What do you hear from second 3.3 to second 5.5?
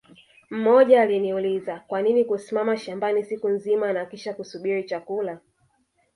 nzima na kisha kusubiri chakula